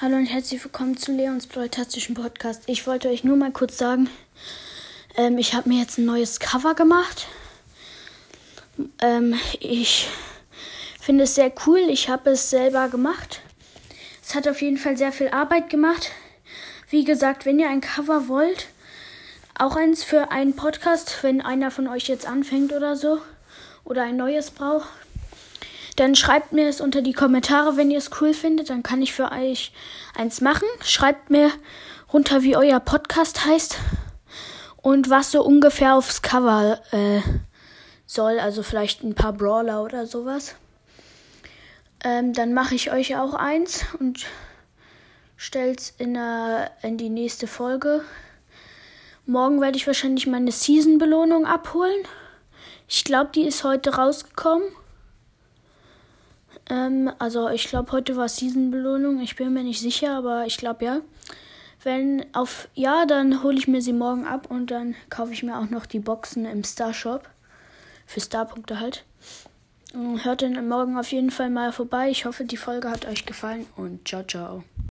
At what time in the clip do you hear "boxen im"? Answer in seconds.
66.00-66.64